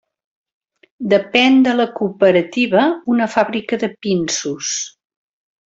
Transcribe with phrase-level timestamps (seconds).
[1.11, 4.73] Depèn de la Cooperativa una fàbrica de pinsos.